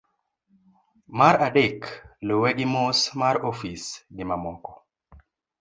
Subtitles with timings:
[1.17, 1.79] mar adek,
[2.27, 3.83] luwe gi mos mar ofis
[4.15, 4.71] gimamoko